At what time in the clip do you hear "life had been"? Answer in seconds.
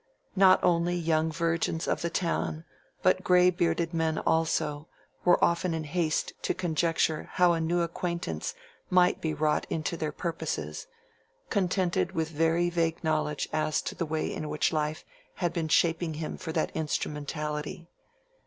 14.73-15.67